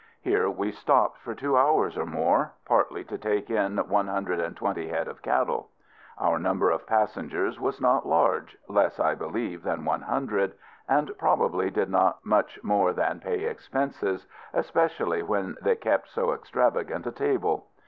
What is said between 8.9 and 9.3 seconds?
I